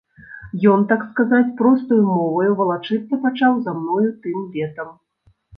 [0.71, 4.89] Ён, так сказаць, простаю моваю, валачыцца пачаў за мною тым летам.